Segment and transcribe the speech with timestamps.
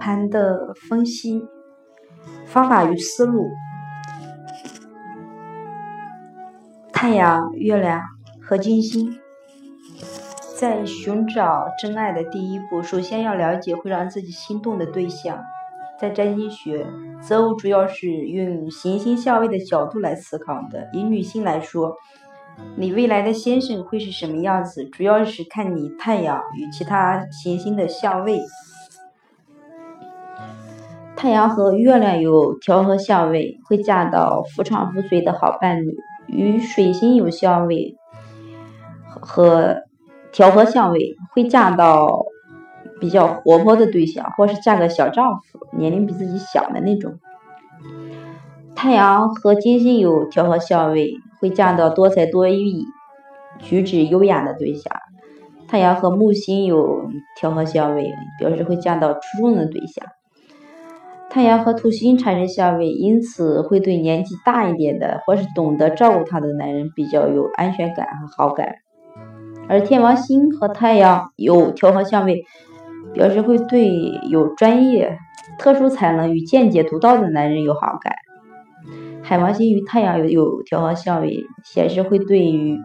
[0.00, 1.44] 盘的分析
[2.46, 3.46] 方法与思路。
[6.92, 8.02] 太阳、月亮
[8.42, 9.16] 和金星，
[10.58, 15.38] 在寻找真爱的第一步，首先要了解会让自己心动的对象。
[15.98, 16.86] 在占星学，
[17.20, 20.88] 择偶主要是用行星相位的角度来思考的。
[20.94, 21.94] 以女性来说，
[22.76, 28.40] 你未来的先生会是什么样子，主要是看你太阳与其他行星的相位。
[31.20, 35.94] 太阳和月亮有调和相位，会嫁到夫唱妇随的好伴侣。
[36.26, 37.94] 与水星有相位
[39.06, 39.82] 和
[40.32, 42.24] 调和相位，会嫁到
[42.98, 47.12] 比较活泼的对象，或是嫁个小丈夫，年龄比自己小的那种。
[48.74, 52.86] 太阳和金星有调和相位，会嫁到多才多艺、
[53.58, 54.90] 举止优雅的对象。
[55.68, 60.06] 太阳和木星有调和相位，表示会嫁到出众的对象。
[61.30, 68.74] 太阳和土星产生相位，因此会对年纪大一点的或是懂得照顾他的男人比较有安全感和好感。
[69.68, 72.42] 而天王星和太阳有调和相位，
[73.14, 73.88] 表示会对
[74.28, 75.16] 有专业、
[75.56, 78.12] 特殊才能与见解独到的男人有好感。
[79.22, 82.76] 海王星与太阳有有调和相位，显示会对于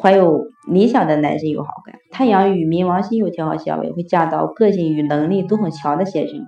[0.00, 1.96] 怀有理想的男生有好感。
[2.10, 6.40] 太阳与冥王星有调和相位，会嫁到个性与能力都很强的先生。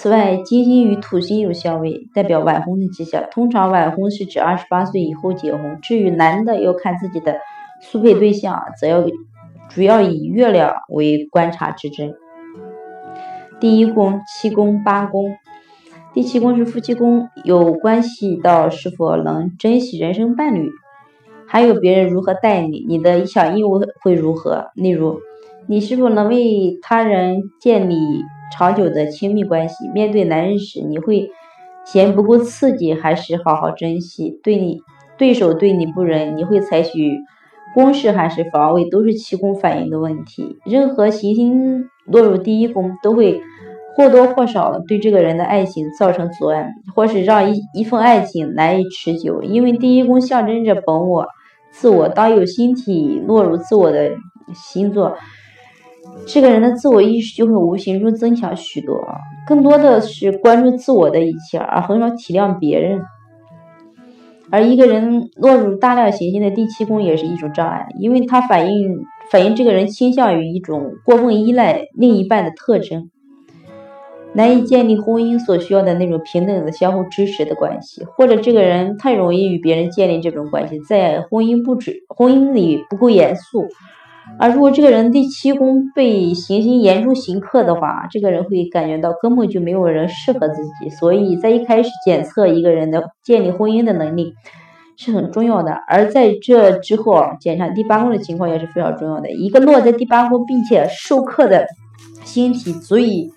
[0.00, 3.24] 此外，金星与土星有相位，代表晚婚的迹象。
[3.32, 5.76] 通常晚婚是指二十八岁以后结婚。
[5.82, 7.34] 至于男的要看自己的
[7.80, 9.04] 速配对象，则要
[9.68, 12.14] 主要以月亮为观察之针。
[13.58, 15.34] 第一宫、七宫、八宫，
[16.14, 20.70] 第七宫是夫妻宫，有关系到是否能珍惜人生伴侣，
[21.44, 24.70] 还有别人如何待你，你的小义务会如何。
[24.74, 25.18] 例如，
[25.66, 27.96] 你是否能为他人建立？
[28.56, 31.30] 长久的亲密关系，面对男人时，你会
[31.84, 34.38] 嫌不够刺激，还是好好珍惜？
[34.42, 34.80] 对你
[35.16, 37.18] 对手对你不仁，你会采取
[37.74, 38.84] 攻势还是防卫？
[38.84, 40.58] 都是七宫反映的问题。
[40.64, 43.40] 任何行星落入第一宫，都会
[43.96, 49.42] 或多或少的对这个人的爱情造成阻碍，或是让一一份爱情难以持久。
[49.42, 51.26] 因为第一宫象征着本我、
[51.70, 52.08] 自我。
[52.08, 54.12] 当有星体落入自我的
[54.54, 55.16] 星座。
[56.26, 59.02] 这个人的自我意识就会无形中增强许多，
[59.46, 63.02] 更多的是关注自我的一切，而很少体谅别人。
[64.50, 68.98] 而一个人落入大量行星的第七宫也是一种障碍，因为它反映
[69.30, 73.10] 反映这个人倾向于一种过分依赖另一半的特征，
[74.32, 83.66] 难以建立婚姻所需要的那种平等的相互支持的关系，或者这个人太容易与别人建立这种关系，在婚姻不止婚姻里不够严肃。
[84.38, 90.90] 而如果这个人第七宫被行星严重刑克的话，这个人会感觉到根本就没有人适合自己。
[90.90, 94.34] 所以在一开始检测一个人的建立婚姻的能力
[94.96, 99.30] 是很重要的，而在这之后检查第八宫的情况也是非常重要的。
[99.30, 101.66] 一个落在第八宫并且受克的
[102.24, 103.30] 星体，足以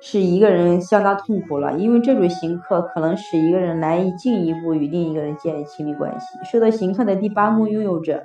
[0.00, 6.26] 使一个人相当痛苦了，因为这种刑克可能使一个人难以进一步与另一个人建立亲密关系。
[6.44, 8.22] 受到刑克的第八宫拥有者。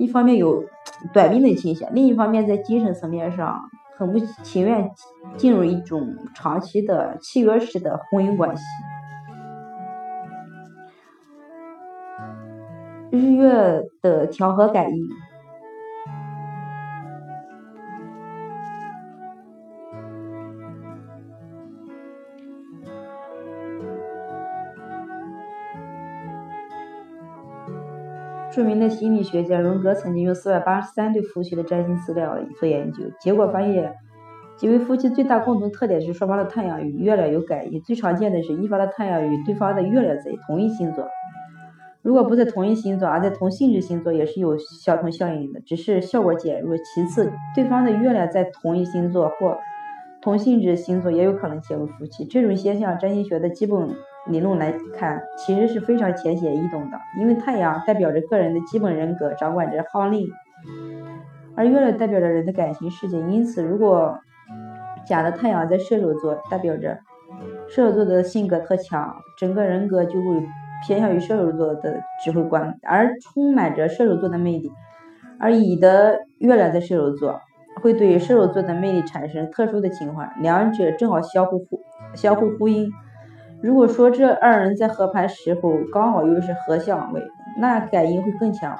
[0.00, 0.64] 一方面有
[1.12, 3.60] 短命的倾向，另一方面在精神层面上
[3.98, 4.90] 很不情愿
[5.36, 8.62] 进入一种长期的契约式的婚姻关系。
[13.10, 15.06] 日月的调和感应。
[28.60, 33.94] 著名的心理学家荣格曾经用四百八十三对夫妻的占星资料做研究，结果发现，
[34.58, 37.80] 几位夫妻最大共同特点是双方的太阳与月亮有感应。
[37.80, 41.08] 最常见的是一方的太阳与对方的月亮在同一星座，
[42.02, 46.76] 如果不在同一星座，而在同性质星座，也是有相同效应的，只是效果减弱。
[46.76, 49.56] 其次，对方的月亮在同一星座或
[50.20, 52.26] 同性质星座，也有可能结为夫妻。
[52.26, 53.88] 这种现象，占星学的基本。
[54.26, 56.98] 理论来看，其实是非常浅显易懂的。
[57.18, 60.28] 因为太阳代表着个人的基本人格，掌管着号令，
[61.56, 63.18] 而月亮代表着人的感情世界。
[63.18, 64.18] 因此，如果
[65.06, 66.98] 甲的太阳在射手座，代表着
[67.68, 70.46] 射手座的性格特强，整个人格就会
[70.86, 74.70] 偏向于射手座的指挥官，而充满着射手座的魅力。
[75.38, 77.40] 而乙的月亮在射手座，
[77.82, 81.80] 会对射手座的魅力产生特殊的情怀，两者正好相互呼
[82.14, 82.92] 相互呼应。
[83.62, 87.22] 如果说这二人在合盘时候刚好又是合相位，
[87.58, 88.76] 那感应会更强。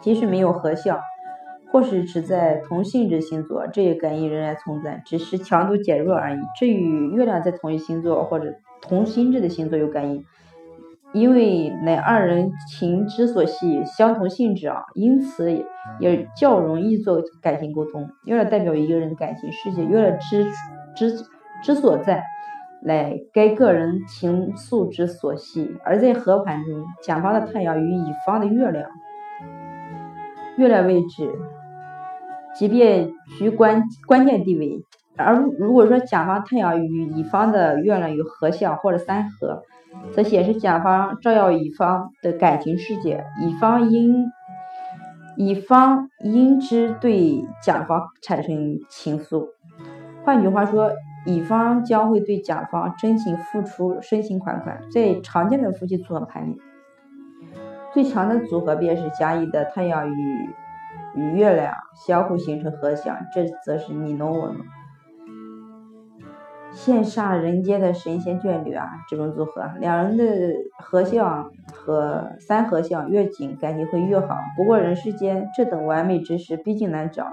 [0.00, 1.00] 即使没有合相，
[1.72, 6.38] 或是只在同性质星座，这一感应仍然存在，只是强度减弱而已。
[6.58, 10.24] 至于月亮在同一星座或者同心质的星座有感应，
[11.12, 15.50] 因为乃二人情之所系，相同性质啊，因此
[15.98, 18.08] 也较容易做感情沟通。
[18.24, 20.46] 月亮代表一个人的感情世界，月亮之
[20.94, 21.12] 之
[21.62, 22.22] 之所在，
[22.86, 25.76] 乃该个人情愫之所系。
[25.84, 28.88] 而在合盘中，甲方的太阳与乙方的月亮，
[30.56, 31.30] 月亮位置。
[32.54, 34.82] 即便居关关键地位，
[35.16, 39.62] 而如果说甲方太阳与乙方的月亮有合相或者三合，
[40.12, 44.24] 则显示甲方照耀乙方的感情世界，乙方应
[45.36, 49.48] 乙方应之对甲方产生情愫。
[50.24, 50.90] 换句话说，
[51.26, 54.80] 乙方将会对甲方真情付出，深情款款。
[54.90, 56.56] 在常见的夫妻组合盘里，
[57.92, 60.48] 最强的组合便是甲乙的太阳与。
[61.14, 64.56] 与月亮相互形成合相，这则是你侬我侬，
[66.74, 68.86] 羡煞人间的神仙眷侣啊！
[69.08, 70.24] 这种组合，两人的
[70.78, 74.36] 合相和三合相越紧，感情会越好。
[74.58, 77.26] 不过人世间这等完美之事毕竟难找，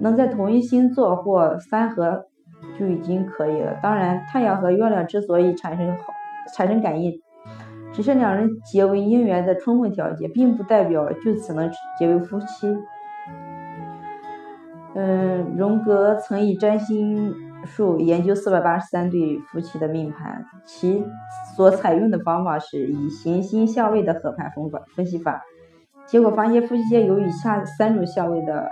[0.00, 2.24] 能在同一星座或三合
[2.78, 3.78] 就已经可以了。
[3.82, 6.12] 当然，太阳和月亮之所以产生好
[6.54, 7.20] 产生感应。
[7.92, 12.76] 只是两人结为姻缘的充分条件，并不代表就此能结为夫妻。
[14.94, 17.34] 嗯，荣格曾以占星
[17.64, 21.04] 术研究四百八十三对夫妻的命盘，其
[21.54, 25.42] 所采用的方法是以行星相位的合盘分法分析法，
[26.06, 28.70] 结果发现夫妻间有以下三种相位的，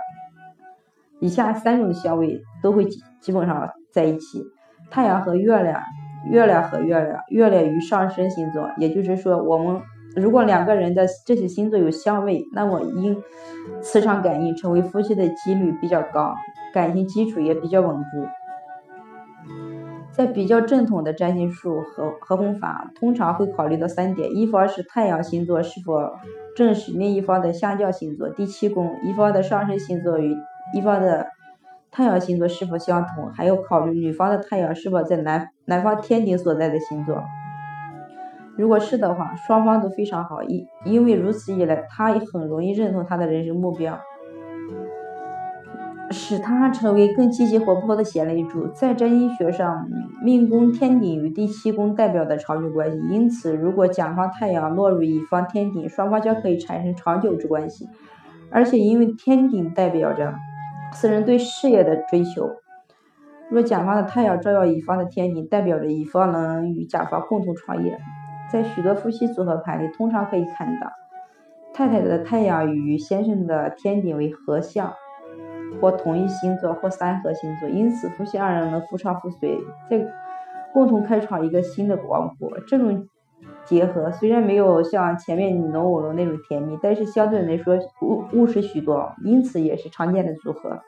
[1.19, 2.85] 以下三种相位都会
[3.21, 4.43] 基本上在一起，
[4.91, 5.81] 太阳和月亮。
[6.27, 9.79] 月亮和月亮，月亮与上升星座，也就是说，我们
[10.15, 13.15] 如果两个人的这些星座有相位，那么因
[13.79, 16.33] 磁场感应成为夫妻的几率比较高，
[16.73, 18.27] 感情基础也比较稳固。
[20.11, 25.93] 在比较正统的占星术和合婚法，通常会考虑到三点：一方是太阳星座是否
[26.55, 30.35] 正是另一方的下降星座第七宫；一方的上升星座与
[30.73, 31.27] 一方的。
[31.95, 37.23] 太阳星座是否相同，还要考虑女方的太阳是否在男男方天顶所在的星座。
[38.57, 43.97] 如果是的话，双方都非常好，因因为如此一来，他也很容易认同他的人生目标，
[46.11, 48.67] 使他成为更积极活泼的贤内助。
[48.67, 49.87] 在占星学上，
[50.21, 57.87] 命宫天顶与第七宫代表的长久关系，因此，如果甲方太阳落入乙方天顶，双方将可以产生长久之关系。
[58.51, 60.33] 而且，因为天顶代表着。
[60.93, 62.49] 此人对事业的追求，
[63.49, 67.99] 若甲方的太阳照耀乙方的天顶，代表着乙方能与甲方共同创业。
[68.51, 70.89] 在许多夫妻组合盘里，通常可以看到
[71.73, 74.93] 太太的太阳与先生的天顶为合相，
[75.81, 79.57] 或同一星座，或三合星座，因此夫妻二人能夫唱妇随，
[79.89, 79.99] 在
[80.73, 82.59] 共同开创一个新的王国。
[82.67, 83.07] 这种
[83.65, 90.79] 结合虽然没有像前面你侬我侬那种甜蜜，但是相对来说务务实许多，因此也是常见的组合。